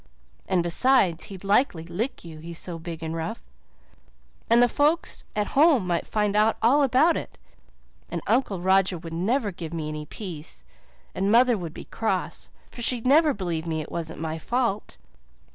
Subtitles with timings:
[0.47, 3.43] And besides, he'd likely lick you he's so big and rough.
[4.49, 7.37] And the folks at home might find out all about it,
[8.09, 10.63] and Uncle Roger would never give me any peace,
[11.13, 14.97] and mother would be cross, for she'd never believe it wasn't my fault.